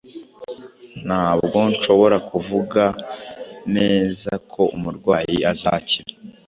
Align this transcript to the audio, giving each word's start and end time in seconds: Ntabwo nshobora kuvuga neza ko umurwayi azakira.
Ntabwo 1.05 1.57
nshobora 1.71 2.17
kuvuga 2.29 2.83
neza 3.75 4.31
ko 4.51 4.61
umurwayi 4.75 5.37
azakira. 5.51 6.13